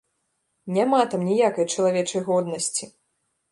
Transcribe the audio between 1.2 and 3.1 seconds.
ніякай чалавечай годнасці!